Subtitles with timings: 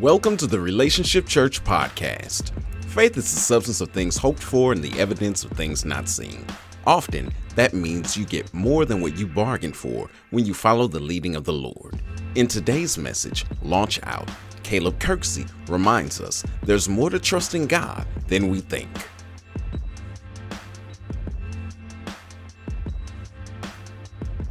[0.00, 2.50] Welcome to the Relationship Church podcast.
[2.86, 6.44] Faith is the substance of things hoped for and the evidence of things not seen.
[6.84, 10.98] Often, that means you get more than what you bargained for when you follow the
[10.98, 12.02] leading of the Lord.
[12.34, 14.28] In today's message, Launch Out,
[14.64, 18.90] Caleb Kirksey reminds us there's more to trusting God than we think.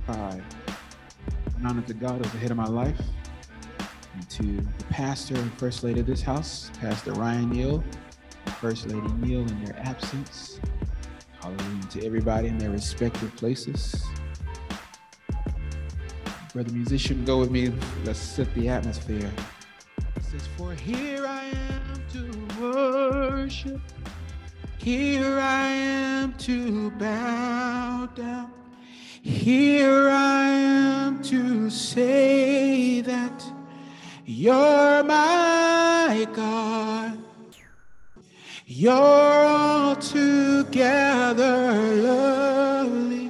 [0.08, 0.42] Hi.
[1.66, 3.02] Honor to God as the head of my life
[4.14, 7.84] and to the pastor and first lady of this house, Pastor Ryan Neal,
[8.46, 10.60] and First Lady Neal in their absence.
[11.42, 14.04] Hallelujah to everybody in their respective places.
[16.54, 17.74] Brother musician, go with me.
[18.06, 19.32] Let's set the atmosphere.
[20.16, 23.82] It says, For here I am to worship.
[24.78, 28.52] Here I am to bow down.
[29.22, 33.53] Here I am to say that
[34.26, 37.18] you're my God.
[38.66, 40.74] You're altogether
[42.02, 43.30] lovely,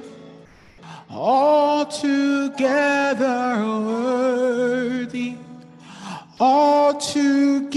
[1.10, 2.56] altogether
[3.84, 5.36] worthy,
[6.40, 7.70] altogether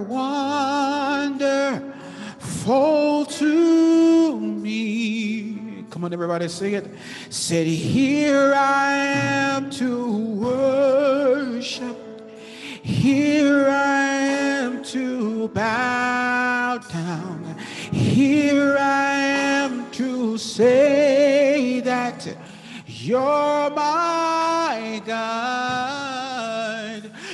[0.00, 1.34] wonderful
[3.24, 5.84] to me.
[5.90, 6.86] Come on, everybody, sing it.
[7.30, 11.23] Said, Here I am to worship.
[13.04, 17.54] Here I am to bow down.
[17.92, 22.26] Here I am to say that
[22.86, 25.90] you're my God.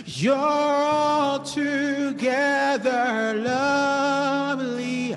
[0.06, 2.14] You're altogether
[3.36, 5.16] lovely,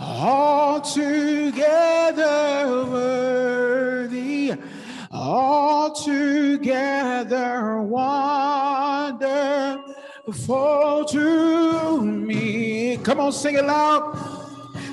[0.00, 1.12] altogether
[2.86, 4.54] worthy,
[5.12, 6.62] altogether
[7.82, 8.41] wonderful
[10.34, 12.96] to me.
[12.98, 14.16] Come on, sing it loud.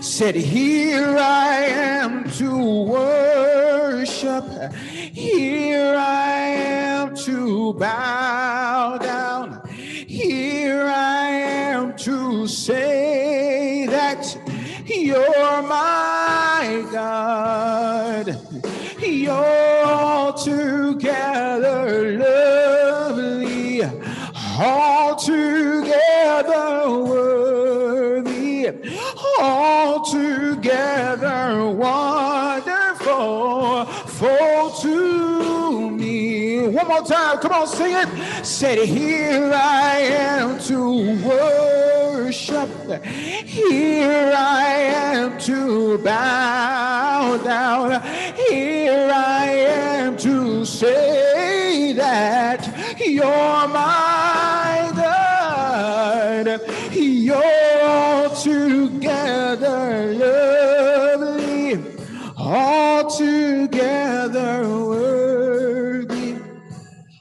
[0.01, 4.45] Said, Here I am to worship.
[4.91, 9.67] Here I am to bow down.
[9.67, 14.37] Here I am to say that
[14.85, 18.37] you're my God.
[18.99, 23.81] You're altogether lovely,
[25.19, 28.69] altogether worthy,
[29.41, 30.87] altogether
[31.67, 33.05] wonderful
[33.85, 36.69] for to me.
[36.69, 38.07] One more time, come on, sing it.
[38.45, 42.69] Said, Here I am to worship.
[43.03, 44.69] Here I
[45.03, 48.01] am to bow down.
[48.35, 54.38] Here I am to say that you're my
[56.45, 56.61] God.
[56.91, 61.83] You're altogether lovely,
[62.37, 63.89] altogether
[64.69, 66.35] worthy,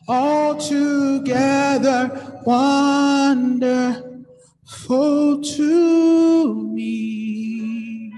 [0.08, 2.10] altogether
[2.44, 4.02] wonderful
[5.42, 8.12] to me.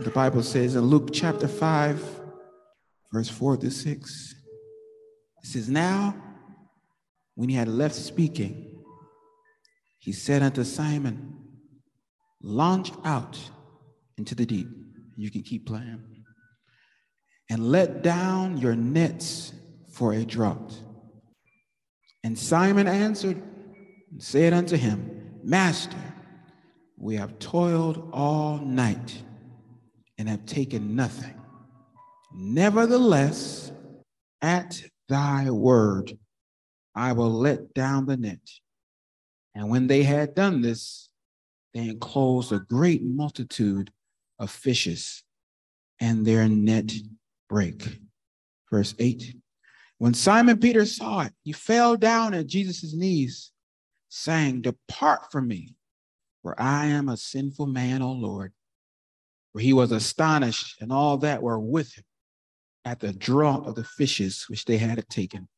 [0.00, 2.20] The Bible says in Luke chapter 5,
[3.12, 4.34] verse 4 to 6,
[5.42, 6.14] it says, Now,
[7.34, 8.77] when he had left speaking,
[9.98, 11.34] he said unto Simon,
[12.40, 13.38] Launch out
[14.16, 14.68] into the deep.
[15.16, 16.04] You can keep playing.
[17.50, 19.52] And let down your nets
[19.90, 20.74] for a draught.
[22.22, 23.42] And Simon answered
[24.10, 25.96] and said unto him, Master,
[26.96, 29.22] we have toiled all night
[30.18, 31.34] and have taken nothing.
[32.34, 33.72] Nevertheless,
[34.42, 36.18] at thy word,
[36.94, 38.40] I will let down the net.
[39.58, 41.10] And when they had done this,
[41.74, 43.90] they enclosed a great multitude
[44.38, 45.24] of fishes,
[45.98, 46.92] and their net
[47.48, 47.98] brake.
[48.70, 49.34] Verse 8
[49.98, 53.50] When Simon Peter saw it, he fell down at Jesus' knees,
[54.08, 55.74] saying, Depart from me,
[56.42, 58.52] for I am a sinful man, O Lord.
[59.52, 62.04] For he was astonished, and all that were with him
[62.84, 65.48] at the draught of the fishes which they had taken.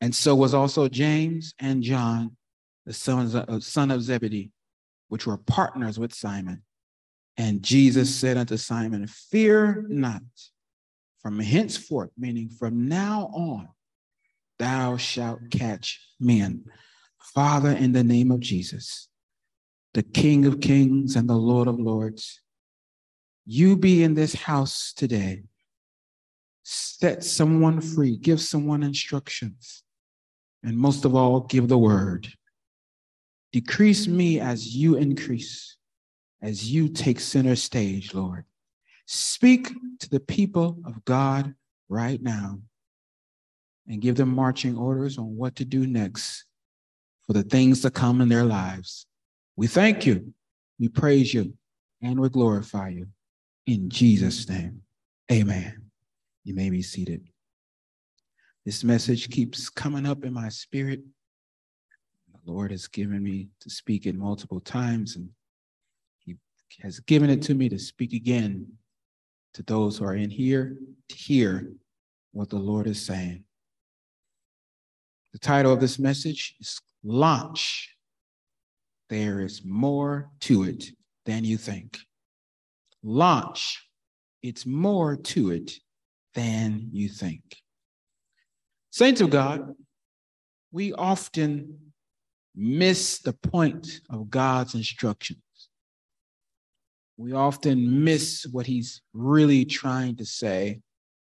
[0.00, 2.38] And so was also James and John,
[2.86, 4.52] the sons of, uh, son of Zebedee,
[5.08, 6.62] which were partners with Simon.
[7.36, 10.22] And Jesus said unto Simon, Fear not,
[11.20, 13.68] from henceforth, meaning from now on,
[14.58, 16.64] thou shalt catch men.
[17.34, 19.08] Father, in the name of Jesus,
[19.94, 22.40] the King of kings and the Lord of lords,
[23.46, 25.44] you be in this house today.
[26.62, 29.82] Set someone free, give someone instructions
[30.62, 32.28] And most of all, give the word.
[33.54, 35.76] Decrease me as you increase,
[36.42, 38.46] as you take center stage, Lord.
[39.06, 41.54] Speak to the people of God
[41.88, 42.58] right now
[43.86, 46.46] and give them marching orders on what to do next
[47.28, 49.06] for the things to come in their lives.
[49.54, 50.34] We thank you,
[50.80, 51.54] we praise you,
[52.02, 53.06] and we glorify you.
[53.68, 54.80] In Jesus' name,
[55.30, 55.80] amen.
[56.42, 57.28] You may be seated.
[58.64, 61.02] This message keeps coming up in my spirit.
[62.44, 65.30] The Lord has given me to speak it multiple times, and
[66.18, 66.36] He
[66.80, 68.66] has given it to me to speak again
[69.54, 70.76] to those who are in here
[71.08, 71.72] to hear
[72.32, 73.44] what the Lord is saying.
[75.32, 77.96] The title of this message is Launch.
[79.08, 80.90] There is more to it
[81.24, 81.98] than you think.
[83.02, 83.88] Launch.
[84.42, 85.72] It's more to it
[86.34, 87.42] than you think.
[88.90, 89.74] Saints of God,
[90.72, 91.93] we often
[92.54, 95.40] miss the point of God's instructions.
[97.16, 100.80] We often miss what He's really trying to say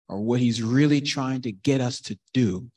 [0.08, 2.68] or what He's really trying to get us to do.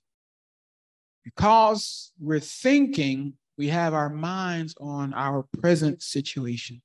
[1.23, 6.81] Because we're thinking, we have our minds on our present situation.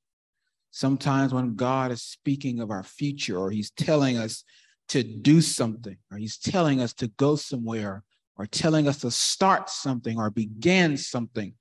[0.70, 4.44] Sometimes when God is speaking of our future or He's telling us
[4.90, 8.02] to do something, or he's telling us to go somewhere,
[8.40, 11.52] or telling us to start something, or begin something,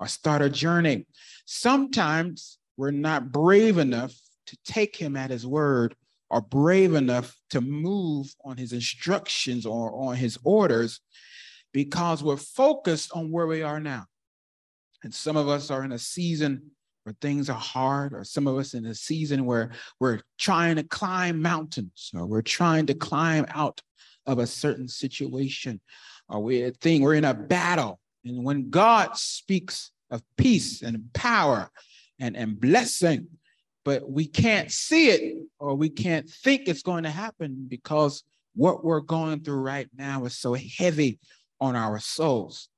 [0.00, 1.06] or start a journey.
[1.46, 4.12] Sometimes we're not brave enough
[4.48, 5.94] to take him at his word,
[6.30, 11.00] or brave enough to move on his instructions or on his orders
[11.72, 14.04] because we're focused on where we are now.
[15.04, 16.72] And some of us are in a season
[17.04, 19.70] where things are hard, or some of us in a season where
[20.00, 23.80] we're trying to climb mountains, or we're trying to climb out
[24.26, 25.80] of a certain situation,
[26.30, 28.00] uh, or we think we're in a battle.
[28.24, 31.70] And when God speaks of peace and power
[32.18, 33.28] and, and blessing,
[33.84, 38.24] but we can't see it or we can't think it's going to happen because
[38.54, 41.18] what we're going through right now is so heavy
[41.60, 42.68] on our souls.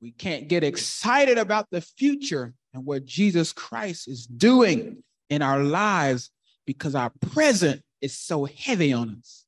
[0.00, 5.62] We can't get excited about the future and what Jesus Christ is doing in our
[5.64, 6.30] lives
[6.66, 9.45] because our present is so heavy on us.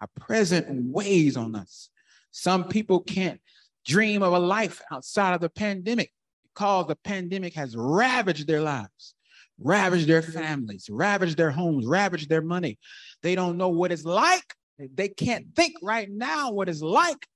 [0.00, 1.90] Our present weighs on us.
[2.30, 3.40] Some people can't
[3.84, 6.12] dream of a life outside of the pandemic
[6.54, 9.14] because the pandemic has ravaged their lives,
[9.58, 12.78] ravaged their families, ravaged their homes, ravaged their money.
[13.22, 14.54] They don't know what it's like.
[14.78, 17.26] They can't think right now what it's like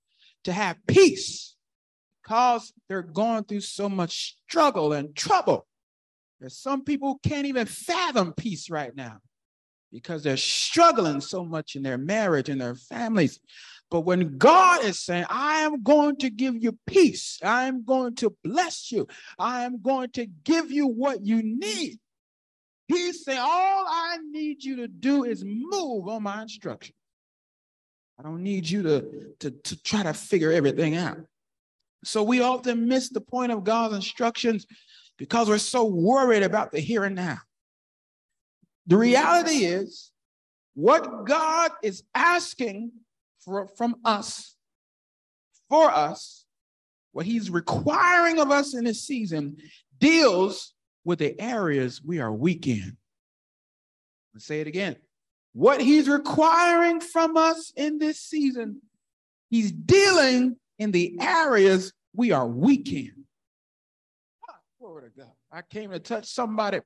[0.44, 1.56] to have peace
[2.22, 5.66] because they're going through so much struggle and trouble.
[6.40, 9.18] There's some people who can't even fathom peace right now
[9.94, 13.38] because they're struggling so much in their marriage and their families.
[13.90, 18.16] But when God is saying, I am going to give you peace, I am going
[18.16, 19.06] to bless you,
[19.38, 22.00] I am going to give you what you need,
[22.88, 26.94] He's saying, All I need you to do is move on my instruction.
[28.18, 31.18] I don't need you to, to, to try to figure everything out.
[32.04, 34.66] So we often miss the point of God's instructions
[35.18, 37.38] because we're so worried about the here and now.
[38.86, 40.12] The reality is,
[40.74, 42.92] what God is asking
[43.40, 44.56] for, from us,
[45.68, 46.44] for us,
[47.12, 49.56] what He's requiring of us in this season
[49.98, 50.74] deals
[51.04, 52.96] with the areas we are weak in.
[54.34, 54.96] Let's say it again.
[55.52, 58.82] What He's requiring from us in this season,
[59.48, 63.24] He's dealing in the areas we are weak in.
[64.50, 65.30] Ah, glory to God.
[65.54, 66.80] I came to touch somebody,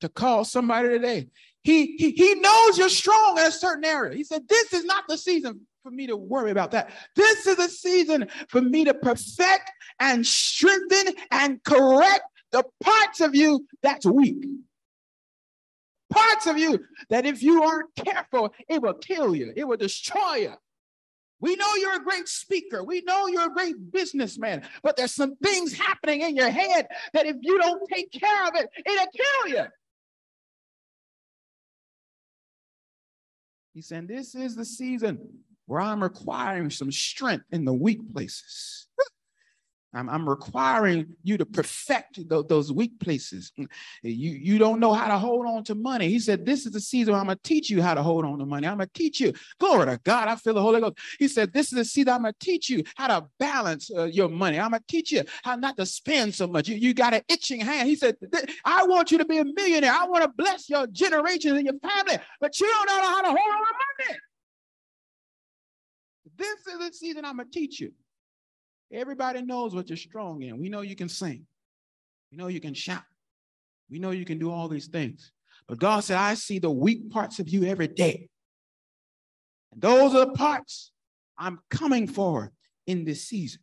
[0.00, 1.26] to call somebody today.
[1.64, 4.16] He, he, he knows you're strong in a certain area.
[4.16, 6.92] He said, This is not the season for me to worry about that.
[7.16, 13.34] This is a season for me to perfect and strengthen and correct the parts of
[13.34, 14.44] you that's weak.
[16.08, 16.78] Parts of you
[17.10, 20.54] that if you aren't careful, it will kill you, it will destroy you.
[21.42, 22.84] We know you're a great speaker.
[22.84, 27.26] We know you're a great businessman, but there's some things happening in your head that
[27.26, 29.64] if you don't take care of it, it'll kill you.
[33.74, 35.18] He said, This is the season
[35.66, 38.86] where I'm requiring some strength in the weak places.
[39.94, 43.52] I'm, I'm requiring you to perfect th- those weak places.
[43.58, 43.66] Mm,
[44.02, 46.08] you, you don't know how to hold on to money.
[46.08, 48.38] He said, This is the season I'm going to teach you how to hold on
[48.38, 48.66] to money.
[48.66, 49.32] I'm going to teach you.
[49.58, 50.28] Glory to God.
[50.28, 50.98] I feel the Holy Ghost.
[51.18, 54.04] He said, This is the season I'm going to teach you how to balance uh,
[54.04, 54.58] your money.
[54.58, 56.68] I'm going to teach you how not to spend so much.
[56.68, 57.88] You, you got an itching hand.
[57.88, 58.16] He said,
[58.64, 59.92] I want you to be a millionaire.
[59.92, 63.28] I want to bless your generations and your family, but you don't know how to
[63.28, 64.18] hold on to money.
[66.36, 67.92] This is the season I'm going to teach you.
[68.92, 70.58] Everybody knows what you're strong in.
[70.58, 71.46] We know you can sing.
[72.30, 73.02] We know you can shout.
[73.90, 75.32] We know you can do all these things.
[75.66, 78.28] But God said, I see the weak parts of you every day.
[79.72, 80.92] And those are the parts
[81.38, 82.52] I'm coming for
[82.86, 83.60] in this season.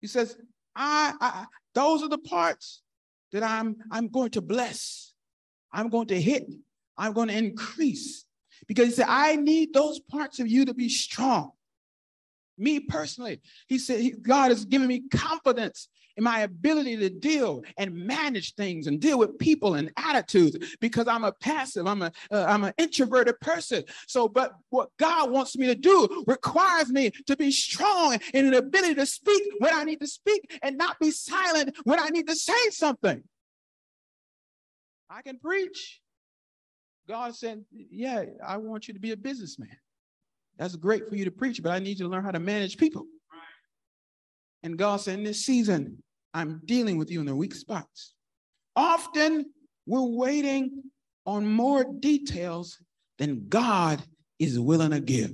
[0.00, 0.36] He says,
[0.74, 2.82] I, I those are the parts
[3.32, 5.12] that I'm I'm going to bless.
[5.72, 6.46] I'm going to hit.
[6.96, 8.24] I'm going to increase.
[8.66, 11.50] Because he said, I need those parts of you to be strong.
[12.56, 17.94] Me personally, he said, God has given me confidence in my ability to deal and
[17.94, 22.64] manage things and deal with people and attitudes because I'm a passive, I'm a am
[22.64, 23.84] uh, an introverted person.
[24.06, 28.54] So, but what God wants me to do requires me to be strong in an
[28.54, 32.28] ability to speak when I need to speak and not be silent when I need
[32.28, 33.22] to say something.
[35.10, 36.00] I can preach.
[37.06, 39.76] God said, Yeah, I want you to be a businessman.
[40.58, 42.76] That's great for you to preach, but I need you to learn how to manage
[42.76, 43.06] people.
[44.62, 48.14] And God said, In this season, I'm dealing with you in the weak spots.
[48.76, 49.46] Often
[49.86, 50.82] we're waiting
[51.26, 52.78] on more details
[53.18, 54.02] than God
[54.38, 55.32] is willing to give.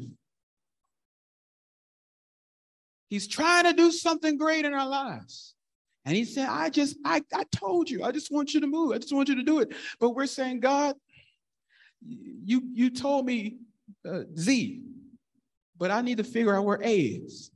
[3.08, 5.54] He's trying to do something great in our lives.
[6.04, 8.92] And he said, I just, I, I told you, I just want you to move.
[8.92, 9.72] I just want you to do it.
[9.98, 10.96] But we're saying, God,
[12.02, 13.56] you, you told me
[14.08, 14.80] uh, Z,
[15.80, 17.50] but I need to figure out where A is.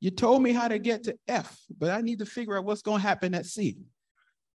[0.00, 2.82] You told me how to get to F, but I need to figure out what's
[2.82, 3.78] going to happen at C.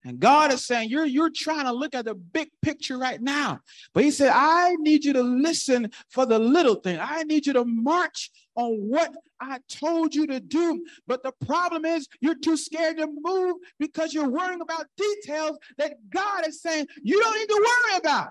[0.06, 3.60] And God is saying, you're, you're trying to look at the big picture right now.
[3.94, 6.98] But He said, I need you to listen for the little thing.
[7.02, 10.86] I need you to march on what I told you to do.
[11.08, 15.96] But the problem is, you're too scared to move because you're worrying about details that
[16.10, 18.30] God is saying you don't need to worry about.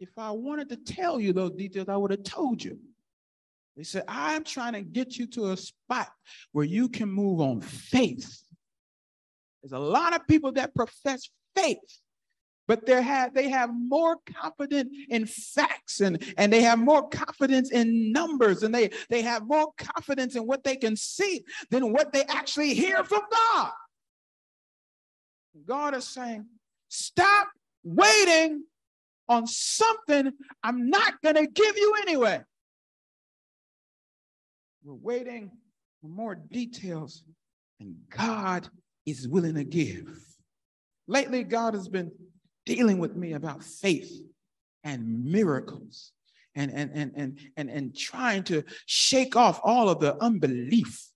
[0.00, 2.78] If I wanted to tell you those details, I would have told you.
[3.76, 6.08] He said, I'm trying to get you to a spot
[6.52, 8.42] where you can move on faith.
[9.62, 11.78] There's a lot of people that profess faith,
[12.66, 17.70] but they have they have more confidence in facts and, and they have more confidence
[17.70, 22.12] in numbers and they, they have more confidence in what they can see than what
[22.12, 23.70] they actually hear from God.
[25.66, 26.46] God is saying,
[26.88, 27.48] stop
[27.84, 28.64] waiting
[29.28, 30.32] on something
[30.62, 32.40] I'm not going to give you anyway.
[34.84, 35.50] We're waiting
[36.00, 37.24] for more details,
[37.80, 38.68] and God
[39.06, 40.18] is willing to give.
[41.06, 42.12] Lately, God has been
[42.64, 44.12] dealing with me about faith
[44.84, 46.12] and miracles
[46.54, 51.08] and, and, and, and, and, and trying to shake off all of the unbelief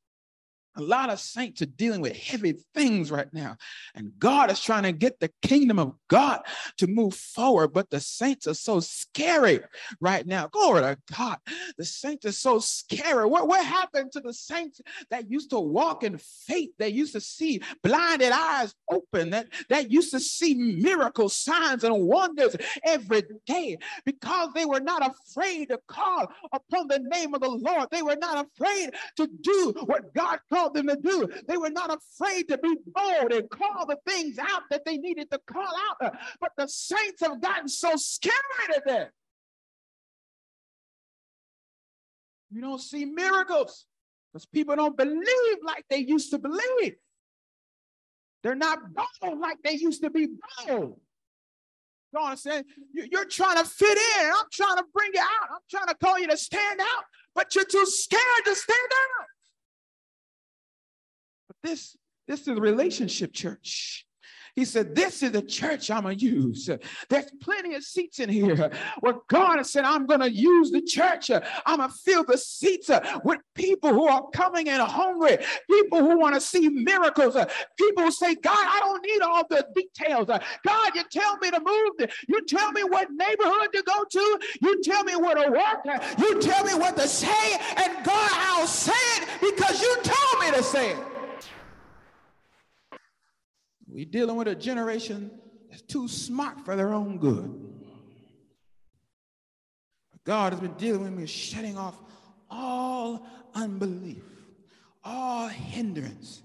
[0.76, 3.56] a lot of saints are dealing with heavy things right now.
[3.94, 6.40] And God is trying to get the kingdom of God
[6.78, 7.68] to move forward.
[7.68, 9.60] But the saints are so scary
[10.00, 10.46] right now.
[10.48, 11.38] Glory to God.
[11.76, 13.26] The saints are so scary.
[13.26, 16.70] What, what happened to the saints that used to walk in faith?
[16.78, 22.06] They used to see blinded eyes open, that, that used to see miracles, signs, and
[22.06, 27.50] wonders every day because they were not afraid to call upon the name of the
[27.50, 27.88] Lord.
[27.90, 31.28] They were not afraid to do what God called called them to do.
[31.48, 35.30] They were not afraid to be bold and call the things out that they needed
[35.30, 36.14] to call out.
[36.40, 38.34] But the saints have gotten so scared
[38.76, 39.10] of that.
[42.50, 43.86] You don't see miracles
[44.32, 46.94] because people don't believe like they used to believe.
[48.42, 50.28] They're not bold like they used to be
[50.66, 51.00] bold.
[52.14, 54.26] God said, You're trying to fit in.
[54.26, 55.48] I'm trying to bring you out.
[55.50, 57.04] I'm trying to call you to stand out,
[57.34, 58.78] but you're too scared to stand
[59.20, 59.26] out.
[61.62, 64.06] This, this is a relationship church.
[64.54, 66.68] He said, This is the church I'm going to use.
[67.08, 70.82] There's plenty of seats in here where God has said, I'm going to use the
[70.82, 71.30] church.
[71.30, 72.90] I'm going to fill the seats
[73.24, 75.38] with people who are coming in hungry,
[75.70, 77.34] people who want to see miracles,
[77.78, 80.26] people who say, God, I don't need all the details.
[80.26, 82.10] God, you tell me to move.
[82.28, 84.40] You tell me what neighborhood to go to.
[84.60, 86.00] You tell me where to work.
[86.18, 87.54] You tell me what to say.
[87.76, 91.11] And God, I'll say it because you told me to say it.
[93.92, 95.30] We're dealing with a generation
[95.68, 97.72] that's too smart for their own good.
[100.24, 101.98] God has been dealing with me, shutting off
[102.50, 104.22] all unbelief,
[105.04, 106.42] all hindrance,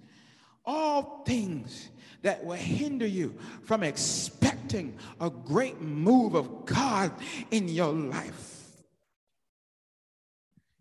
[0.66, 1.90] all things
[2.22, 7.14] that will hinder you from expecting a great move of God
[7.52, 8.66] in your life.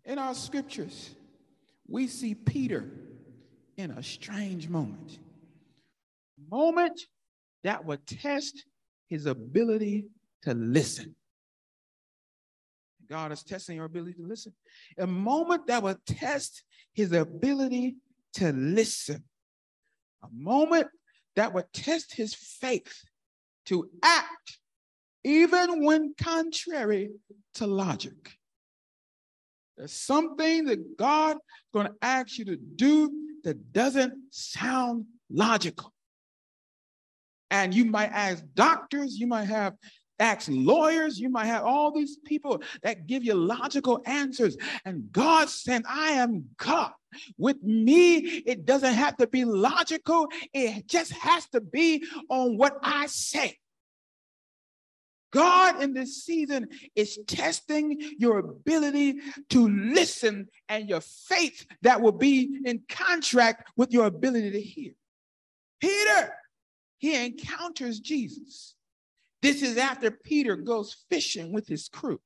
[0.03, 1.11] In our scriptures,
[1.87, 2.89] we see Peter
[3.77, 5.19] in a strange moment
[6.49, 6.99] moment
[7.63, 8.65] that would test
[9.09, 10.05] his ability
[10.43, 11.15] to listen.
[13.09, 14.53] God is testing your ability to listen.
[14.97, 16.63] A moment that would test
[16.93, 17.95] his ability
[18.33, 19.23] to listen.
[20.23, 20.87] A moment
[21.35, 23.03] that would test his faith
[23.65, 24.59] to act
[25.23, 27.11] even when contrary
[27.55, 28.37] to logic.
[29.77, 31.39] There's something that God's
[31.73, 33.11] going to ask you to do
[33.43, 35.93] that doesn't sound logical.
[37.49, 39.73] And you might ask doctors, you might have
[40.19, 44.57] ask lawyers, you might have all these people that give you logical answers.
[44.85, 46.91] And God said, I am God.
[47.37, 52.77] With me, it doesn't have to be logical, it just has to be on what
[52.81, 53.57] I say.
[55.31, 59.15] God in this season is testing your ability
[59.49, 64.93] to listen and your faith that will be in contract with your ability to hear.
[65.79, 66.33] Peter,
[66.97, 68.75] he encounters Jesus.
[69.41, 72.19] This is after Peter goes fishing with his crew.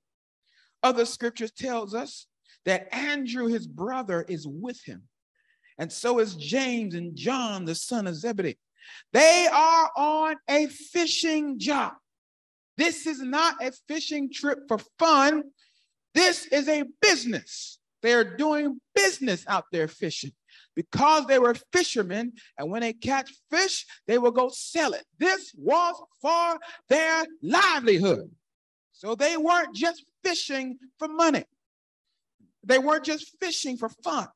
[0.82, 2.28] Other scriptures tells us
[2.66, 5.04] that Andrew, his brother, is with him.
[5.78, 8.58] And so is James and John, the son of Zebedee.
[9.13, 11.94] They are on a fishing job.
[12.78, 15.44] This is not a fishing trip for fun.
[16.13, 17.80] This is a business.
[18.01, 20.32] They're doing business out there fishing
[20.75, 22.34] because they were fishermen.
[22.58, 25.06] And when they catch fish, they will go sell it.
[25.20, 26.60] This was for
[26.90, 28.30] their livelihood.
[28.94, 31.46] So they weren't just fishing for money,
[32.63, 34.28] they weren't just fishing for fun.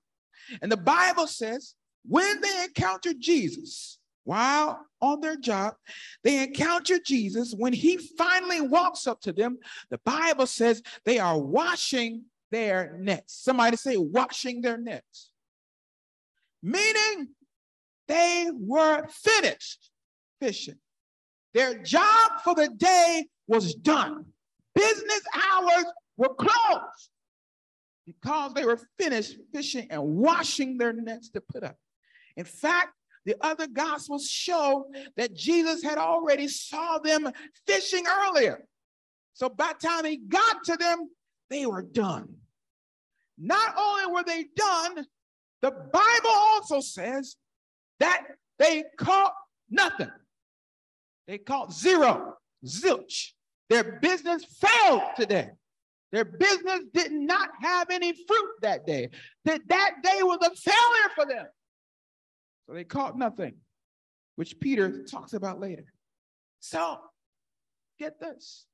[0.62, 1.76] And the Bible says
[2.08, 5.76] when they encountered Jesus, while on their job,
[6.24, 7.54] they encounter Jesus.
[7.56, 9.58] When he finally walks up to them,
[9.90, 13.34] the Bible says they are washing their nets.
[13.36, 15.32] Somebody say, washing their nets.
[16.66, 17.28] Meaning
[18.08, 19.92] they were finished
[20.42, 20.80] fishing.
[21.54, 24.26] Their job for the day was done.
[24.74, 25.86] Business hours
[26.18, 27.12] were closed
[28.08, 31.76] because they were finished fishing and washing their nets to put up.
[32.36, 32.94] In fact,
[33.26, 34.88] the other gospels show
[35.18, 37.32] that Jesus had already saw them
[37.68, 38.66] fishing earlier.
[39.34, 41.10] So by the time he got to them,
[41.52, 42.38] they were done.
[43.38, 45.06] Not only were they done,
[45.62, 47.36] the Bible also says
[48.00, 48.24] that
[48.60, 49.34] they caught
[49.70, 50.12] nothing.
[51.28, 53.32] They caught zero, zilch.
[53.70, 55.50] Their business failed today.
[56.12, 59.10] Their business did not have any fruit that day.
[59.46, 61.46] That that day was a failure for them.
[62.68, 63.56] So they caught nothing,
[64.36, 65.86] which Peter talks about later.
[66.60, 67.00] So
[68.00, 68.66] get this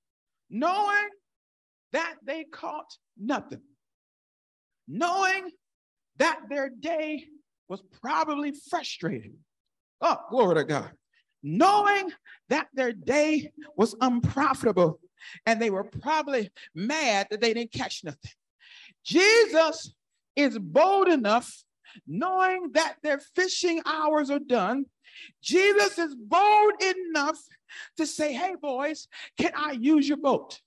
[0.50, 1.08] knowing
[1.94, 3.62] that they caught nothing,
[4.88, 5.50] knowing
[6.22, 7.26] that their day
[7.68, 9.38] was probably frustrating.
[10.02, 10.92] Oh, glory to God.
[11.42, 12.12] Knowing
[12.50, 15.00] that their day was unprofitable
[15.48, 18.32] and they were probably mad that they didn't catch nothing.
[19.04, 19.96] Jesus
[20.36, 21.64] is bold enough
[22.06, 24.86] knowing that their fishing hours are done,
[25.42, 27.40] Jesus is bold enough
[27.98, 29.08] to say, Hey, boys,
[29.40, 30.60] can I use your boat?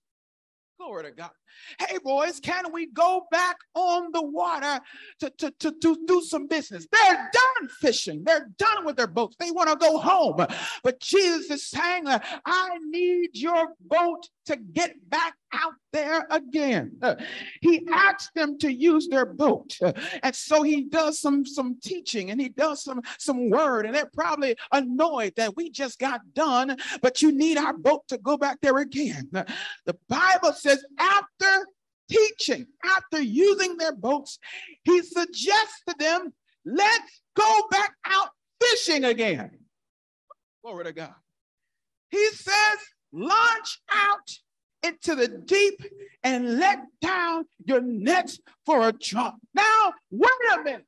[0.81, 1.31] Glory to God.
[1.79, 4.81] Hey, boys, can we go back on the water
[5.21, 6.87] to, to, to, to do some business?
[6.91, 8.25] They're done fishing.
[8.25, 9.37] They're done with their boats.
[9.39, 10.47] They want to go home.
[10.83, 16.97] But Jesus is saying, I need your boat to get back out there again.
[17.01, 17.15] Uh,
[17.61, 19.77] he asked them to use their boat.
[19.81, 23.87] Uh, and so he does some, some teaching and he does some, some word.
[23.87, 28.19] And they're probably annoyed that we just got done, but you need our boat to
[28.19, 29.29] go back there again.
[29.35, 29.45] Uh,
[29.87, 31.44] the Bible says, after
[32.11, 34.39] teaching, after using their boats,
[34.83, 36.33] he suggests to them,
[36.65, 38.29] let's go back out
[38.61, 39.51] fishing again.
[40.63, 41.15] Glory to God.
[42.11, 42.79] He says,
[43.13, 44.31] launch out
[44.83, 45.81] into the deep
[46.23, 49.37] and let down your nets for a drop.
[49.55, 50.87] Now, wait a minute.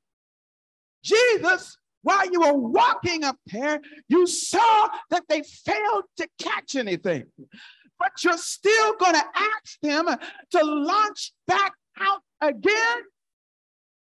[1.03, 7.25] Jesus, while you were walking up there, you saw that they failed to catch anything.
[7.99, 10.07] But you're still going to ask them
[10.51, 13.03] to launch back out again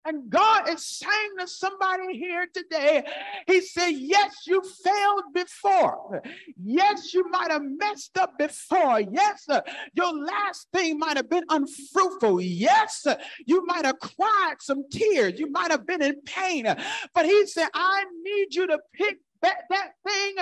[0.08, 3.04] and God is saying to somebody here today,
[3.46, 6.24] He said, Yes, you failed before.
[6.64, 9.02] Yes, you might have messed up before.
[9.02, 9.62] Yes, uh,
[9.94, 12.40] your last thing might have been unfruitful.
[12.40, 15.40] Yes, uh, you might have cried some tears.
[15.40, 16.64] You might have been in pain.
[17.14, 20.36] But He said, I need you to pick that, that thing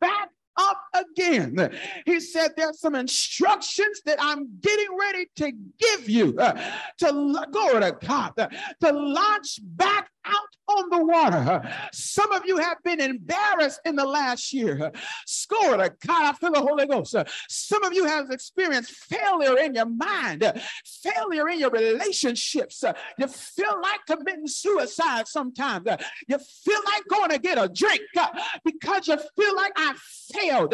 [0.00, 1.70] back up again.
[2.06, 6.60] He said, There's some instructions that I'm getting ready to give you uh,
[6.98, 8.48] to glory to God, uh,
[8.80, 10.34] to launch back out
[10.68, 11.68] on the water.
[11.92, 14.92] Some of you have been embarrassed in the last year.
[15.26, 17.16] Score to God, I feel the Holy Ghost.
[17.48, 20.44] Some of you have experienced failure in your mind,
[20.84, 22.84] failure in your relationships.
[23.18, 25.88] You feel like committing suicide sometimes.
[26.28, 28.02] You feel like going to get a drink
[28.64, 29.94] because you feel like I
[30.32, 30.72] failed.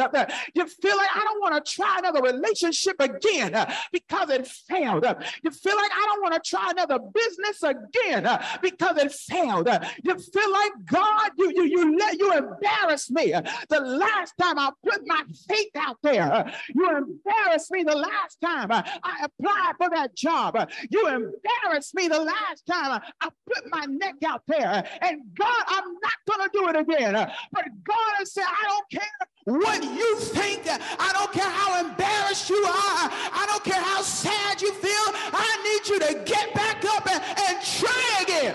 [0.54, 3.52] You feel like I don't want to try another relationship again
[3.92, 5.06] because it failed.
[5.42, 8.28] You feel like I don't want to try another business again
[8.60, 9.35] because it failed.
[9.36, 13.32] You feel like God, you you you let you embarrass me.
[13.68, 18.70] The last time I put my faith out there, you embarrassed me the last time
[18.72, 20.70] I applied for that job.
[20.90, 24.84] You embarrassed me the last time I put my neck out there.
[25.02, 26.16] And God, I'm not
[26.50, 27.12] to do it again.
[27.52, 30.62] But God has said, I don't care what you think.
[30.66, 33.10] I don't care how embarrassed you are.
[33.32, 35.06] I don't care how sad you feel.
[35.32, 38.54] I need you to get back up and, and try again.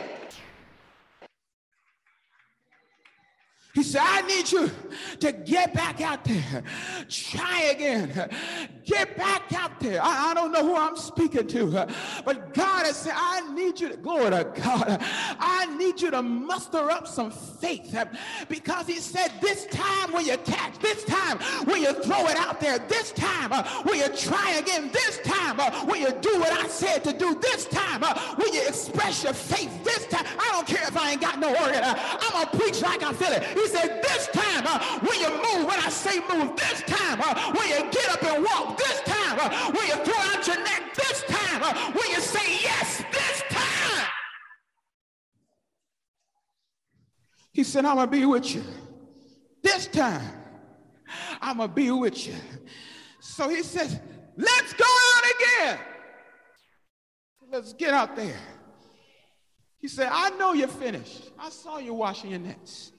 [3.73, 4.69] He said, I need you
[5.21, 6.63] to get back out there.
[7.07, 8.29] Try again.
[8.85, 10.03] Get back out there.
[10.03, 11.87] I, I, don't know who I'm speaking to,
[12.25, 16.21] but God has said, I need you to, glory to God, I need you to
[16.21, 17.95] muster up some faith
[18.49, 22.59] because He said, This time when you catch, this time when you throw it out
[22.59, 26.51] there, this time uh, when you try again, this time uh, when you do what
[26.51, 30.49] I said to do, this time uh, when you express your faith, this time, I
[30.51, 33.31] don't care if I ain't got no organ, I'm going to preach like I feel
[33.31, 33.60] it.
[33.61, 34.65] He said, This time
[35.01, 37.19] when you move, when I say move, this time
[37.55, 40.95] when you get up and walk, this time uh, when you throw out your neck,
[40.95, 44.07] this time uh, when you say yes, this time.
[47.51, 48.63] He said, I'm going to be with you.
[49.61, 50.27] This time,
[51.39, 52.33] I'm going to be with you.
[53.19, 53.99] So he says,
[54.37, 55.79] let's go out again.
[57.51, 58.39] Let's get out there.
[59.79, 61.29] He said, I know you're finished.
[61.37, 62.91] I saw you washing your nets.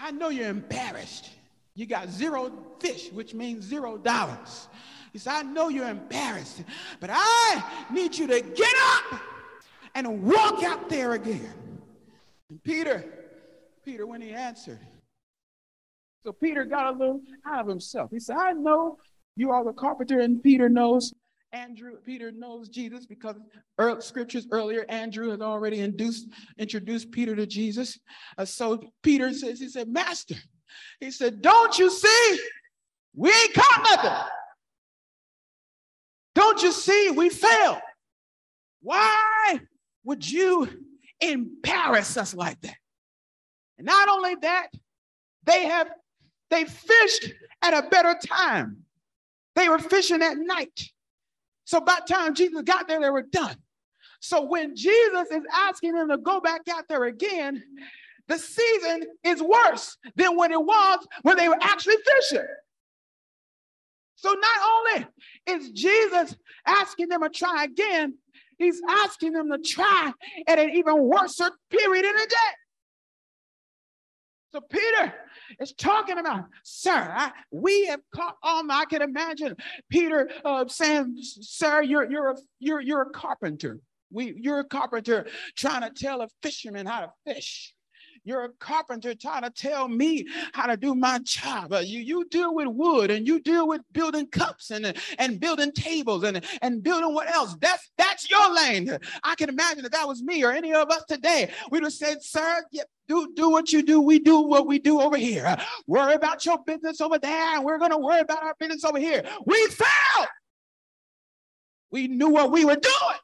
[0.00, 1.30] I know you're embarrassed.
[1.74, 4.68] You got zero fish, which means zero dollars.
[5.12, 6.62] He said, I know you're embarrassed,
[7.00, 9.20] but I need you to get up
[9.94, 11.52] and walk out there again.
[12.48, 13.04] And Peter,
[13.84, 14.78] Peter, when he answered,
[16.22, 18.10] so Peter got a little out of himself.
[18.10, 18.98] He said, I know
[19.36, 21.12] you are the carpenter, and Peter knows
[21.52, 23.36] Andrew, Peter knows Jesus because
[23.78, 27.98] early, scriptures earlier, Andrew had already induced, introduced Peter to Jesus.
[28.38, 30.36] Uh, so Peter says, he said, Master,
[31.00, 32.40] he said, don't you see?
[33.14, 34.32] We ain't caught nothing.
[36.34, 37.10] Don't you see?
[37.10, 37.80] We failed.
[38.82, 39.60] Why
[40.04, 40.68] would you
[41.20, 42.76] embarrass us like that?
[43.78, 44.68] And not only that,
[45.44, 45.90] they have
[46.50, 47.32] they fished
[47.62, 48.78] at a better time.
[49.54, 50.90] They were fishing at night.
[51.70, 53.54] So by the time Jesus got there, they were done.
[54.18, 57.62] So when Jesus is asking them to go back out there again,
[58.26, 62.48] the season is worse than when it was when they were actually fishing.
[64.16, 65.06] So not only
[65.46, 66.34] is Jesus
[66.66, 68.14] asking them to try again,
[68.58, 70.12] he's asking them to try
[70.48, 72.52] at an even worse period in the day.
[74.52, 75.14] So Peter
[75.60, 78.70] is talking about, sir, I, we have caught on.
[78.70, 79.56] I can imagine
[79.88, 83.78] Peter uh, saying, sir, you're, you're, a, you're, you're a carpenter.
[84.12, 87.74] We, you're a carpenter trying to tell a fisherman how to fish.
[88.24, 91.72] You're a carpenter trying to tell me how to do my job.
[91.72, 95.72] Uh, you, you deal with wood and you deal with building cups and, and building
[95.72, 97.56] tables and, and building what else.
[97.60, 98.98] That's that's your lane.
[99.24, 102.22] I can imagine if that was me or any of us today, we'd have said,
[102.22, 104.00] sir, yeah, do, do what you do.
[104.00, 105.56] We do what we do over here.
[105.86, 108.98] Worry about your business over there, and we're going to worry about our business over
[108.98, 109.24] here.
[109.46, 110.28] We failed.
[111.90, 113.20] We knew what we were doing.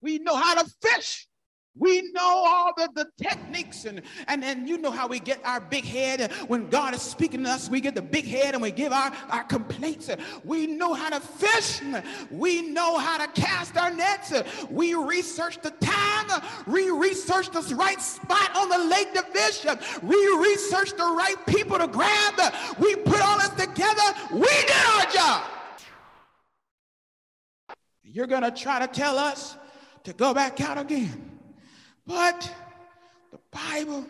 [0.00, 1.26] We know how to fish.
[1.76, 5.60] We know all the, the techniques, and, and, and you know how we get our
[5.60, 6.32] big head.
[6.48, 9.12] When God is speaking to us, we get the big head and we give our,
[9.30, 10.10] our complaints.
[10.44, 11.80] We know how to fish.
[12.30, 14.32] We know how to cast our nets.
[14.68, 16.42] We research the time.
[16.66, 19.64] We research the right spot on the lake fish.
[20.02, 22.52] We research the right people to grab.
[22.78, 24.02] We put all this together.
[24.32, 25.44] We did our job.
[28.02, 29.56] You're going to try to tell us
[30.02, 31.29] to go back out again.
[32.10, 32.52] But
[33.30, 34.04] the Bible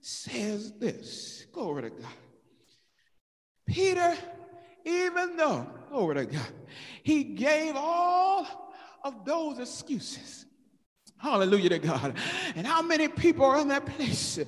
[0.00, 2.12] says this glory to God.
[3.68, 4.16] Peter,
[4.84, 6.52] even though, glory to God,
[7.04, 10.44] he gave all of those excuses.
[11.20, 12.14] Hallelujah to God.
[12.56, 14.38] And how many people are in that place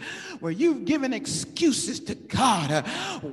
[0.41, 2.87] where you've given excuses to God?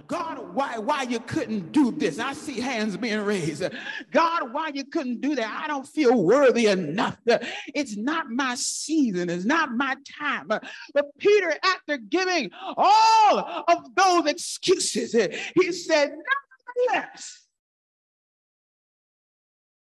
[0.08, 2.20] God, why, why you couldn't do this?
[2.20, 3.64] I see hands being raised.
[4.12, 5.62] God, why you couldn't do that?
[5.64, 7.18] I don't feel worthy enough.
[7.74, 9.30] It's not my season.
[9.30, 10.48] It's not my time.
[10.48, 16.14] But Peter, after giving all of those excuses, he said,
[16.88, 17.48] nevertheless.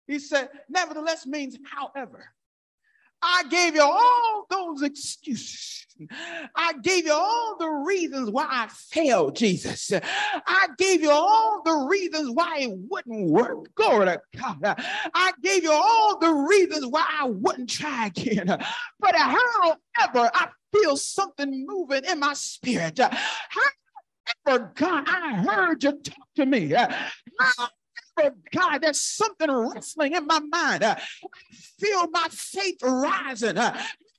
[0.08, 2.32] He said, nevertheless means however.
[3.22, 5.86] I gave you all those excuses.
[6.54, 9.90] I gave you all the reasons why I failed, Jesus.
[9.92, 13.74] I gave you all the reasons why it wouldn't work.
[13.74, 14.58] Glory to God.
[15.14, 18.46] I gave you all the reasons why I wouldn't try again.
[19.00, 22.98] But however, I feel something moving in my spirit.
[22.98, 26.68] However, God, I heard you talk to me.
[26.74, 30.84] However, God, there's something wrestling in my mind.
[31.78, 33.56] Feel my faith rising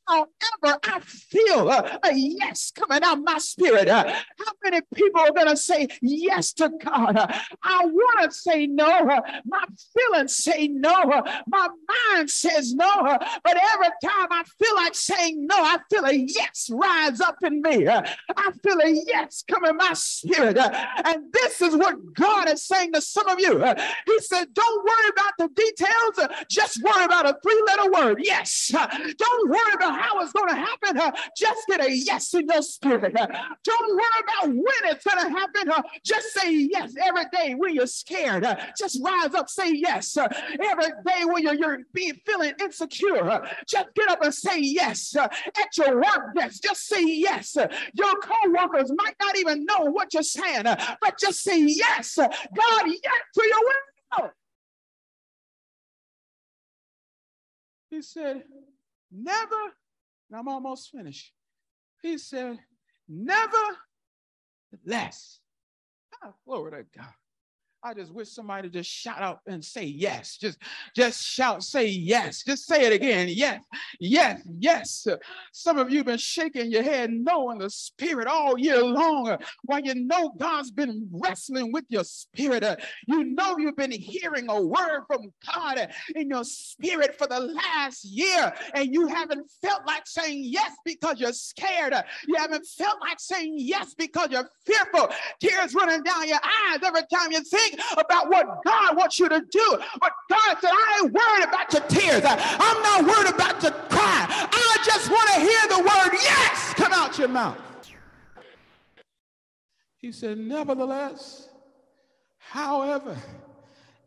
[0.08, 3.88] however I feel uh, a yes coming out my spirit.
[3.88, 7.18] Uh, how many people are going to say yes to God?
[7.18, 7.28] Uh,
[7.64, 8.86] I want to say no.
[8.88, 10.94] Uh, my feelings say no.
[10.94, 11.68] Uh, my
[12.08, 12.90] mind says no.
[12.90, 17.38] Uh, but every time I feel like saying no, I feel a yes rise up
[17.44, 17.88] in me.
[17.88, 20.58] I feel a yes come in my spirit.
[20.58, 23.64] and this is what God is saying to some of you.
[24.06, 28.72] he said, Don't worry about the details, just worry about a three letter word yes.
[28.72, 31.22] don't worry about how it's going to happen.
[31.36, 33.14] Just get a yes in your spirit.
[33.14, 35.84] Don't worry about when it's going to happen.
[36.04, 38.46] Just say yes every day when you're scared.
[38.78, 40.18] Just rise up, say yes.
[40.18, 45.16] Every day when you're, you're being feeling insecure, just get up and say yes.
[45.16, 47.56] at your work desk, just say yes.
[47.56, 52.16] your co-workers might not even know what you're saying, but just say yes.
[52.18, 53.60] God, yes to your
[54.22, 54.30] will.
[57.90, 58.44] He said,
[59.12, 59.74] Never
[60.30, 61.34] and I'm almost finished.
[62.02, 62.60] He said,
[63.08, 63.80] Nevertheless,
[66.24, 67.14] oh, glory to God.
[67.84, 70.38] I just wish somebody just shout out and say yes.
[70.38, 70.58] Just,
[70.96, 72.44] just shout, say yes.
[72.44, 73.28] Just say it again.
[73.30, 73.64] Yes,
[74.00, 75.08] yes, yes.
[75.52, 79.38] Some of you been shaking your head no in the spirit all year long.
[79.64, 82.64] While you know God's been wrestling with your spirit.
[83.08, 88.04] You know you've been hearing a word from God in your spirit for the last
[88.04, 91.94] year, and you haven't felt like saying yes because you're scared.
[92.28, 95.10] You haven't felt like saying yes because you're fearful.
[95.40, 97.67] Tears running down your eyes every time you think
[97.98, 99.80] about what God wants you to do.
[100.00, 102.24] But God said, I ain't worried about your tears.
[102.26, 104.26] I'm not worried about your cry.
[104.30, 107.58] I just want to hear the word yes come out your mouth.
[109.98, 111.50] He said, Nevertheless,
[112.38, 113.18] however,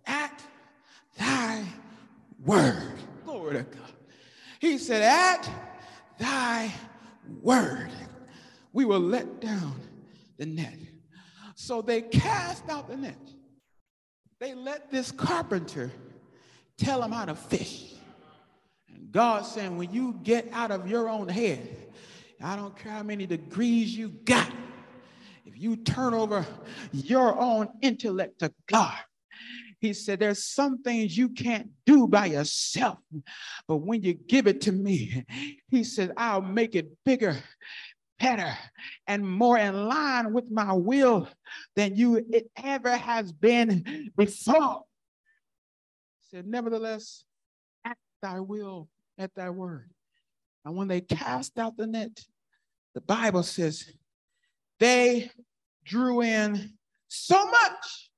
[0.06, 0.42] at
[1.18, 1.64] thy
[2.44, 2.92] word.
[3.24, 3.92] Glory to God.
[4.60, 5.50] He said, At
[6.18, 6.72] thy
[7.42, 7.90] word,
[8.72, 9.74] we will let down
[10.38, 10.78] the net.
[11.54, 13.18] So they cast out the net.
[14.40, 15.92] They let this carpenter
[16.78, 17.92] tell them how to fish.
[18.88, 21.68] And God saying, when you get out of your own head,
[22.42, 24.50] I don't care how many degrees you got,
[25.44, 26.46] if you turn over
[26.90, 28.96] your own intellect to God,
[29.78, 32.98] he said, There's some things you can't do by yourself,
[33.68, 35.24] but when you give it to me,
[35.68, 37.36] he said, I'll make it bigger
[38.20, 38.54] better
[39.06, 41.28] and more in line with my will
[41.74, 44.82] than you it ever has been before.
[46.30, 47.24] Said, Nevertheless,
[47.84, 49.90] at thy will, at thy word.
[50.64, 52.20] And when they cast out the net,
[52.94, 53.90] the Bible says
[54.78, 55.30] they
[55.84, 56.74] drew in
[57.08, 58.10] so much.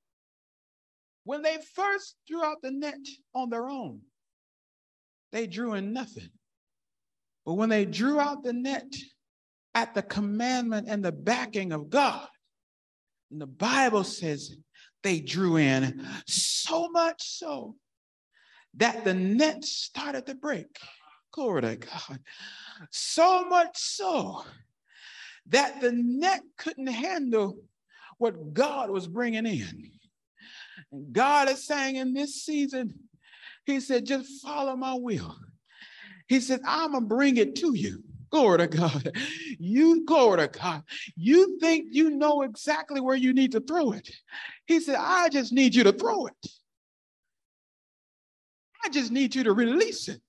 [1.25, 2.99] When they first drew out the net
[3.33, 4.01] on their own,
[5.31, 6.29] they drew in nothing.
[7.45, 8.93] But when they drew out the net
[9.75, 12.27] at the commandment and the backing of God.
[13.31, 14.55] And the Bible says
[15.01, 17.75] they drew in so much so
[18.75, 20.67] that the net started to break.
[21.31, 22.19] Glory to God.
[22.91, 24.43] So much so
[25.47, 27.57] that the net couldn't handle
[28.17, 29.91] what God was bringing in.
[30.91, 32.93] And God is saying in this season,
[33.65, 35.35] He said, just follow my will.
[36.27, 38.03] He said, I'm going to bring it to you.
[38.33, 39.11] Glory to God.
[39.59, 40.81] You, glory to God.
[41.15, 44.09] You think you know exactly where you need to throw it.
[44.65, 46.47] He said, I just need you to throw it.
[48.83, 50.19] I just need you to release it.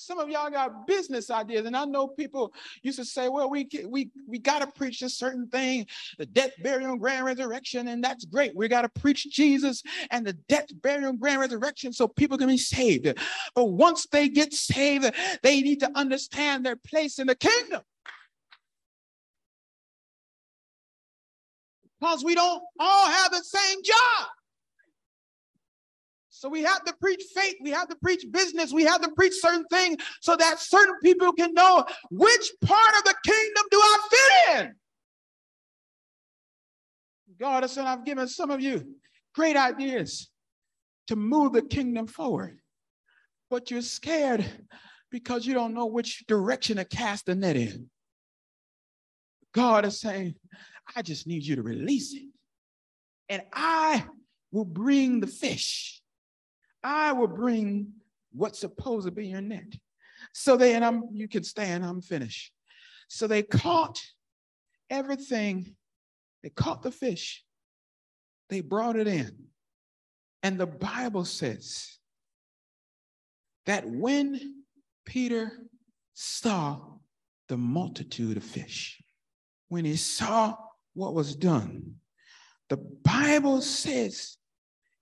[0.00, 3.68] Some of y'all got business ideas, and I know people used to say, "Well, we
[3.84, 5.86] we we got to preach a certain thing,
[6.18, 8.54] the death, burial, and grand resurrection, and that's great.
[8.54, 9.82] We got to preach Jesus
[10.12, 13.12] and the death, burial, and grand resurrection, so people can be saved.
[13.56, 17.82] But once they get saved, they need to understand their place in the kingdom."
[22.00, 24.28] Because we don't all have the same job.
[26.38, 29.32] So we have to preach faith, we have to preach business, we have to preach
[29.40, 33.98] certain things so that certain people can know which part of the kingdom do I
[34.10, 34.74] fit in.
[37.40, 38.94] God has said, I've given some of you
[39.34, 40.30] great ideas
[41.08, 42.60] to move the kingdom forward,
[43.50, 44.46] but you're scared
[45.10, 47.90] because you don't know which direction to cast the net in.
[49.52, 50.36] God is saying,
[50.94, 52.28] I just need you to release it.
[53.28, 54.04] And I
[54.52, 56.00] will bring the fish.
[56.82, 57.92] I will bring
[58.32, 59.74] what's supposed to be your net.
[60.32, 62.52] So they, and I'm, you can stand, I'm finished.
[63.08, 64.00] So they caught
[64.90, 65.74] everything.
[66.42, 67.44] They caught the fish.
[68.48, 69.32] They brought it in.
[70.42, 71.98] And the Bible says
[73.66, 74.62] that when
[75.04, 75.52] Peter
[76.14, 76.80] saw
[77.48, 79.02] the multitude of fish,
[79.68, 80.56] when he saw
[80.94, 81.94] what was done,
[82.68, 84.36] the Bible says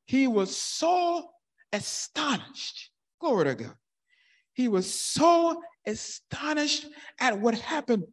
[0.06, 1.30] he was so
[1.76, 2.90] astonished.
[3.20, 3.74] Glory to God.
[4.52, 6.86] He was so astonished
[7.20, 8.04] at what happened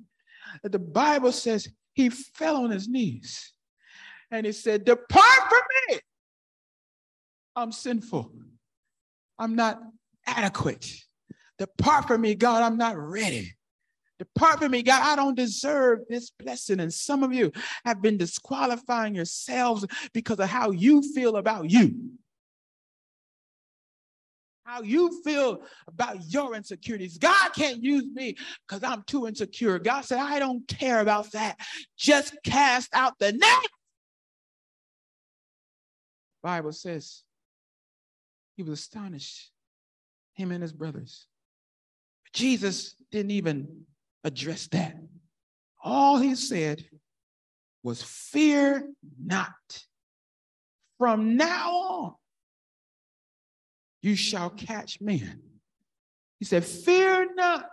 [0.61, 3.53] that the Bible says he fell on his knees
[4.29, 5.99] and he said, Depart from me.
[7.55, 8.33] I'm sinful.
[9.39, 9.81] I'm not
[10.25, 10.91] adequate.
[11.57, 12.63] Depart from me, God.
[12.63, 13.53] I'm not ready.
[14.19, 15.01] Depart from me, God.
[15.01, 16.79] I don't deserve this blessing.
[16.79, 17.51] And some of you
[17.85, 22.13] have been disqualifying yourselves because of how you feel about you
[24.63, 27.17] how you feel about your insecurities.
[27.17, 28.35] God can't use me
[28.67, 29.79] because I'm too insecure.
[29.79, 31.59] God said, I don't care about that.
[31.97, 33.67] Just cast out the net.
[36.41, 37.23] Bible says
[38.55, 39.51] he was astonished,
[40.33, 41.27] him and his brothers.
[42.33, 43.85] Jesus didn't even
[44.23, 44.95] address that.
[45.83, 46.83] All he said
[47.83, 48.89] was, Fear
[49.23, 49.51] not.
[50.97, 52.15] From now on,
[54.03, 55.41] you shall catch men.
[56.37, 57.69] He said, Fear not.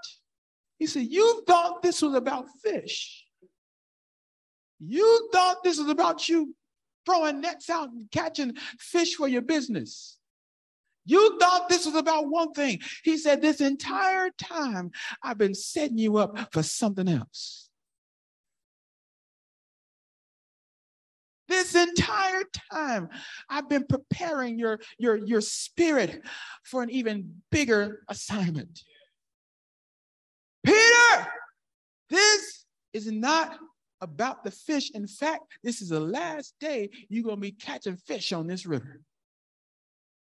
[0.78, 3.26] He said, You thought this was about fish.
[4.78, 6.54] You thought this was about you
[7.04, 10.18] throwing nets out and catching fish for your business.
[11.04, 12.80] You thought this was about one thing.
[13.02, 17.69] He said, This entire time, I've been setting you up for something else.
[21.50, 23.08] This entire time,
[23.48, 26.22] I've been preparing your, your, your spirit
[26.62, 28.84] for an even bigger assignment.
[30.64, 31.26] Peter,
[32.08, 33.58] this is not
[34.00, 34.92] about the fish.
[34.92, 38.64] In fact, this is the last day you're going to be catching fish on this
[38.64, 39.00] river.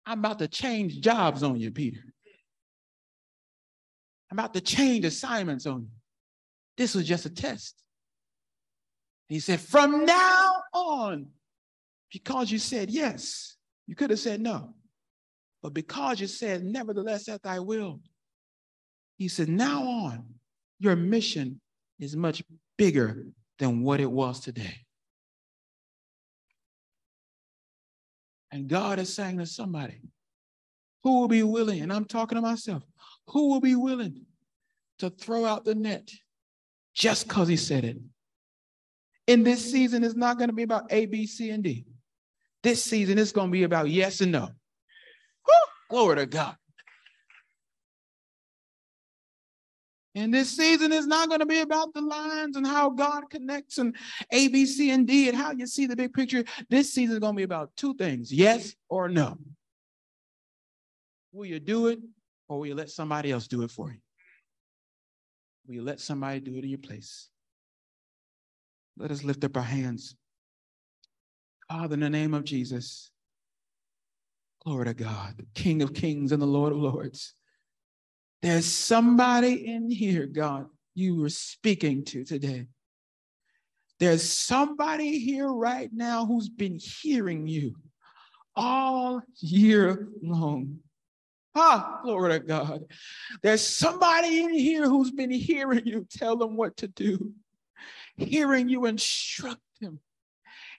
[0.04, 2.02] I'm about to change jobs on you, Peter.
[4.28, 5.90] I'm about to change assignments on you.
[6.76, 7.80] This was just a test.
[9.28, 11.28] He said, From now on,
[12.12, 13.56] because you said yes,
[13.87, 14.74] you could have said no.
[15.62, 18.00] But because you said, Nevertheless, at I will,
[19.16, 20.24] he said, Now on,
[20.78, 21.61] your mission
[22.00, 22.42] is much
[22.76, 23.26] bigger
[23.58, 24.74] than what it was today.
[28.50, 30.00] And God is saying to somebody,
[31.02, 32.82] who will be willing, and I'm talking to myself,
[33.28, 34.26] who will be willing
[34.98, 36.11] to throw out the net
[36.94, 37.96] just because he said it?
[39.26, 41.85] In this season is not going to be about A, B, C, and D.
[42.62, 44.42] This season is going to be about yes and no.
[44.42, 45.54] Woo!
[45.90, 46.56] Glory to God.
[50.14, 53.78] And this season is not going to be about the lines and how God connects
[53.78, 53.96] and
[54.30, 56.44] A, B, C, and D and how you see the big picture.
[56.68, 59.38] This season is going to be about two things yes or no.
[61.32, 61.98] Will you do it
[62.46, 63.98] or will you let somebody else do it for you?
[65.66, 67.30] Will you let somebody do it in your place?
[68.96, 70.14] Let us lift up our hands.
[71.68, 73.11] Father, in the name of Jesus,
[74.64, 77.35] glory to God, the King of kings and the Lord of lords.
[78.42, 82.66] There's somebody in here, God, you were speaking to today.
[83.98, 87.76] There's somebody here right now who's been hearing you
[88.57, 90.81] all year long.
[91.55, 92.85] Ah, glory to God.
[93.42, 97.33] There's somebody in here who's been hearing you tell them what to do
[98.24, 100.00] hearing you instruct them,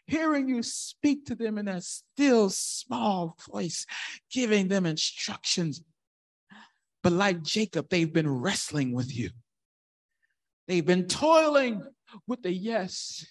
[0.05, 3.85] hearing you speak to them in a still small voice,
[4.31, 5.81] giving them instructions.
[7.01, 9.29] But like Jacob, they've been wrestling with you.
[10.67, 11.83] They've been toiling
[12.27, 13.25] with the yes,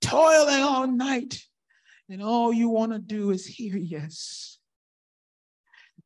[0.00, 1.42] toiling all night.
[2.08, 4.58] And all you want to do is hear yes.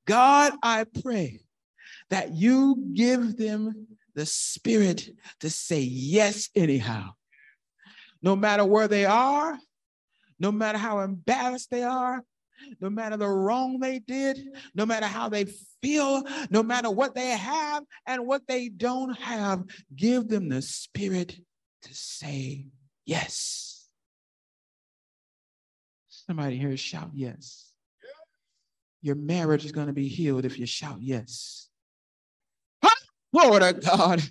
[0.06, 1.40] God, I pray
[2.10, 5.08] that you give them the spirit
[5.40, 7.12] to say yes, anyhow.
[8.24, 9.58] No matter where they are,
[10.38, 12.22] no matter how embarrassed they are,
[12.80, 14.38] no matter the wrong they did,
[14.74, 15.44] no matter how they
[15.82, 19.64] feel, no matter what they have and what they don't have,
[19.94, 21.38] give them the spirit
[21.82, 22.64] to say
[23.04, 23.86] yes.
[26.08, 27.70] Somebody here shout yes.
[29.02, 31.68] Your marriage is going to be healed if you shout yes.
[33.34, 34.22] Glory to God.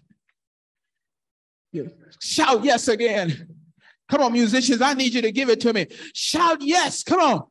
[1.71, 3.62] You Shout yes again.
[4.09, 5.87] Come on, musicians, I need you to give it to me.
[6.13, 7.03] Shout yes.
[7.03, 7.43] Come on.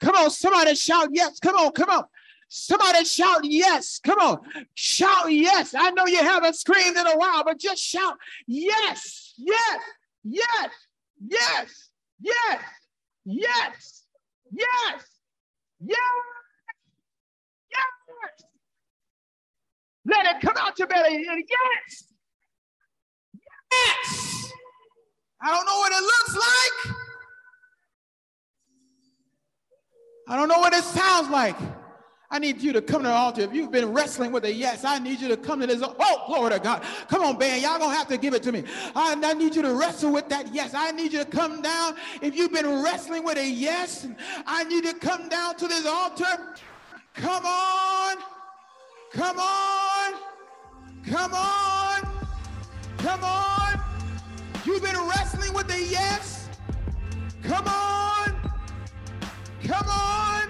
[0.00, 1.38] Come on, somebody shout yes.
[1.40, 2.04] Come on, come on.
[2.48, 4.00] Somebody shout yes.
[4.02, 4.38] Come on.
[4.74, 5.74] Shout yes.
[5.76, 9.80] I know you haven't screamed in a while, but just shout yes, yes,
[10.24, 10.70] yes,
[11.28, 12.54] yes, yes,
[13.24, 14.04] yes,
[14.50, 15.14] yes,
[15.80, 15.96] yes,
[17.70, 18.44] yes.
[20.06, 21.24] Let it come out your belly.
[21.24, 22.04] Yes.
[23.70, 24.52] Yes.
[25.42, 26.96] I don't know what it looks like.
[30.28, 31.56] I don't know what it sounds like.
[32.32, 33.42] I need you to come to the altar.
[33.42, 35.82] If you've been wrestling with a yes, I need you to come to this.
[35.82, 36.84] Oh, glory to God.
[37.08, 37.60] Come on, band.
[37.60, 38.62] Y'all gonna have to give it to me.
[38.94, 40.72] I, I, need you to wrestle with that yes.
[40.72, 41.96] I need you to come down.
[42.22, 44.06] If you've been wrestling with a yes,
[44.46, 46.54] I need you to come down to this altar.
[47.14, 48.16] Come on.
[49.12, 50.14] Come on.
[51.04, 52.08] Come on.
[52.98, 53.59] Come on.
[54.70, 56.48] You've been wrestling with a yes.
[57.42, 58.52] Come on.
[59.64, 60.48] Come on.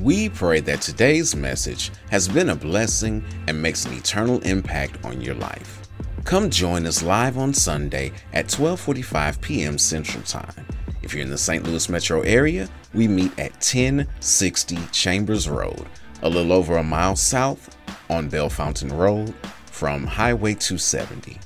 [0.00, 5.20] We pray that today's message has been a blessing and makes an eternal impact on
[5.20, 5.80] your life.
[6.24, 9.78] Come join us live on Sunday at 12:45 p.m.
[9.78, 10.66] Central Time.
[11.02, 11.62] If you're in the St.
[11.62, 15.86] Louis metro area, we meet at 1060 Chambers Road,
[16.22, 17.76] a little over a mile south
[18.10, 19.32] on Bellefontaine Road
[19.74, 21.36] from Highway 270.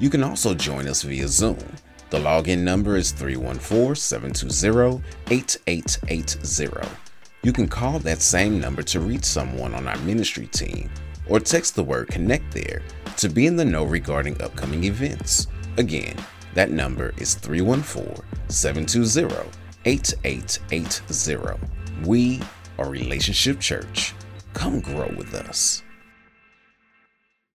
[0.00, 1.62] You can also join us via Zoom.
[2.10, 5.00] The login number is 314 720
[5.30, 6.88] 8880.
[7.44, 10.90] You can call that same number to reach someone on our ministry team
[11.28, 12.82] or text the word connect there
[13.16, 15.46] to be in the know regarding upcoming events.
[15.76, 16.16] Again,
[16.54, 19.50] that number is 314 720
[19.84, 22.04] 8880.
[22.04, 22.40] We
[22.76, 24.14] are Relationship Church.
[24.52, 25.84] Come grow with us.